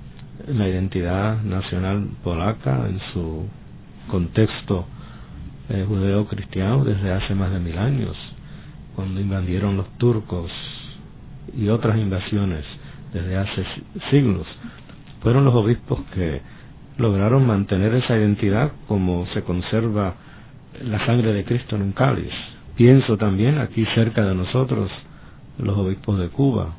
[0.47, 3.47] la identidad nacional polaca en su
[4.09, 4.85] contexto
[5.69, 8.15] eh, judeo-cristiano desde hace más de mil años,
[8.95, 10.51] cuando invadieron los turcos
[11.57, 12.65] y otras invasiones
[13.13, 13.63] desde hace
[14.09, 14.47] siglos
[15.23, 16.41] fueron los obispos que
[16.97, 20.15] lograron mantener esa identidad como se conserva
[20.83, 22.31] la sangre de Cristo en un cáliz.
[22.75, 24.91] Pienso también aquí cerca de nosotros
[25.57, 26.75] los obispos de Cuba,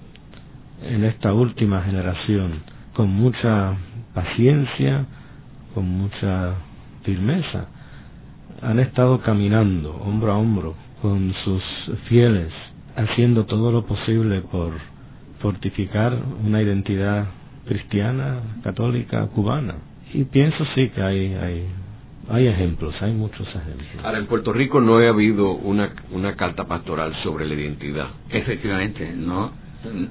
[0.82, 2.62] en esta última generación,
[2.94, 3.74] con mucha
[4.12, 5.06] paciencia,
[5.74, 6.54] con mucha
[7.02, 7.66] firmeza,
[8.62, 11.62] han estado caminando hombro a hombro con sus
[12.08, 12.52] fieles,
[12.96, 14.72] haciendo todo lo posible por
[15.40, 17.26] fortificar una identidad
[17.66, 19.76] cristiana, católica, cubana.
[20.12, 21.66] Y pienso sí que hay, hay,
[22.30, 24.04] hay ejemplos, hay muchos ejemplos.
[24.04, 28.08] Ahora, en Puerto Rico no ha habido una, una carta pastoral sobre la identidad.
[28.30, 29.64] Efectivamente, no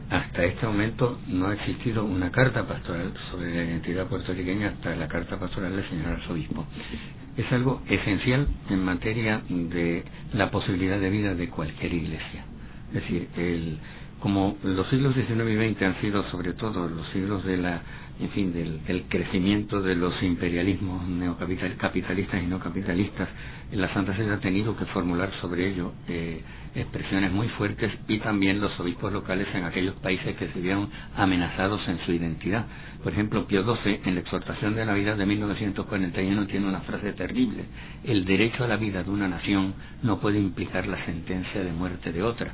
[0.09, 5.07] hasta este momento no ha existido una carta pastoral sobre la identidad puertorriqueña hasta la
[5.07, 6.65] carta pastoral del señor arzobispo.
[7.37, 12.45] Es algo esencial en materia de la posibilidad de vida de cualquier iglesia.
[12.89, 13.79] Es decir, el,
[14.23, 17.81] como los siglos XIX y XX han sido sobre todo los siglos de la
[18.21, 23.27] en fin, del, crecimiento de los imperialismos neocapitalistas y no capitalistas,
[23.73, 26.41] la Santa Sede ha tenido que formular sobre ello eh,
[26.73, 31.85] expresiones muy fuertes y también los obispos locales en aquellos países que se vieron amenazados
[31.89, 32.65] en su identidad.
[33.03, 37.11] Por ejemplo, Pío XII, en la exhortación de la vida de 1941, tiene una frase
[37.11, 37.65] terrible.
[38.05, 42.13] El derecho a la vida de una nación no puede implicar la sentencia de muerte
[42.13, 42.53] de otra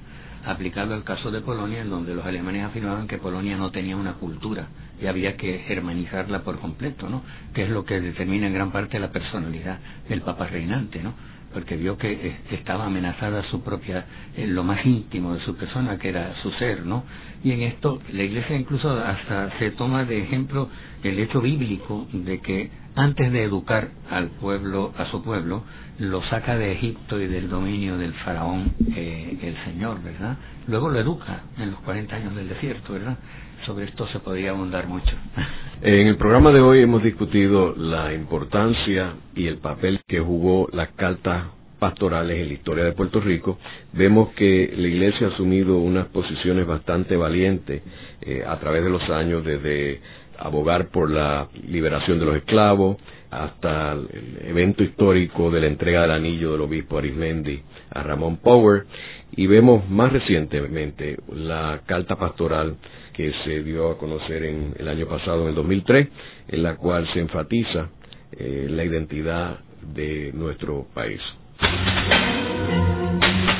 [0.51, 4.13] aplicado al caso de Polonia, en donde los alemanes afirmaban que Polonia no tenía una
[4.13, 4.67] cultura
[5.01, 7.23] y había que germanizarla por completo, ¿no?
[7.53, 11.13] Que es lo que determina en gran parte la personalidad del Papa reinante, ¿no?
[11.53, 14.05] Porque vio que eh, estaba amenazada su propia,
[14.37, 17.03] lo más íntimo de su persona, que era su ser, ¿no?
[17.43, 20.69] Y en esto la Iglesia incluso hasta se toma de ejemplo
[21.03, 25.63] el hecho bíblico de que antes de educar al pueblo, a su pueblo,
[25.99, 30.37] lo saca de Egipto y del dominio del faraón eh, el Señor, ¿verdad?
[30.67, 33.17] Luego lo educa en los 40 años del desierto, ¿verdad?
[33.66, 35.16] Sobre esto se podría abundar mucho.
[35.82, 40.89] En el programa de hoy hemos discutido la importancia y el papel que jugó las
[40.89, 41.45] cartas
[41.80, 43.57] pastorales en la historia de Puerto Rico,
[43.93, 47.82] vemos que la Iglesia ha asumido unas posiciones bastante valientes
[48.20, 50.01] eh, a través de los años, desde
[50.38, 52.97] abogar por la liberación de los esclavos,
[53.32, 58.86] hasta el evento histórico de la entrega del anillo del obispo Arismendi a Ramón Power
[59.32, 62.78] y vemos más recientemente la carta pastoral
[63.20, 66.07] que se dio a conocer en el año pasado, en el 2003,
[66.47, 67.89] en la cual se enfatiza
[68.32, 69.59] eh, la identidad
[69.93, 71.20] de nuestro país.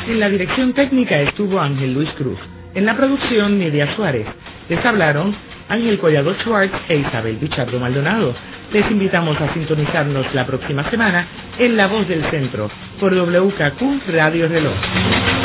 [0.07, 2.39] En la dirección técnica estuvo Ángel Luis Cruz.
[2.74, 4.28] En la producción, Nidia Suárez.
[4.70, 5.36] Les hablaron
[5.68, 8.34] Ángel Collado Schwartz e Isabel Bichardo Maldonado.
[8.72, 14.47] Les invitamos a sintonizarnos la próxima semana en La Voz del Centro por WKQ Radio
[14.47, 15.38] Reloj.